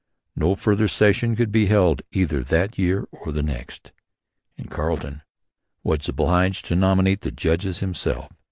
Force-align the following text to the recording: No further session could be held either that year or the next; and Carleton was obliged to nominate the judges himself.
No 0.35 0.55
further 0.55 0.87
session 0.87 1.35
could 1.35 1.51
be 1.51 1.67
held 1.67 2.01
either 2.11 2.43
that 2.45 2.79
year 2.79 3.07
or 3.11 3.31
the 3.31 3.43
next; 3.43 3.91
and 4.57 4.67
Carleton 4.67 5.21
was 5.83 6.09
obliged 6.09 6.65
to 6.65 6.75
nominate 6.75 7.21
the 7.21 7.29
judges 7.31 7.81
himself. 7.81 8.27